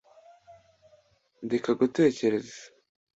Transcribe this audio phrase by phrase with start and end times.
[1.45, 2.59] ndeka gutekereza